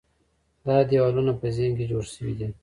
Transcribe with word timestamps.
دا 0.65 0.77
دیوالونه 0.89 1.31
په 1.39 1.47
ذهن 1.55 1.71
کې 1.77 1.85
جوړ 1.91 2.03
شوي 2.13 2.33
دي. 2.39 2.47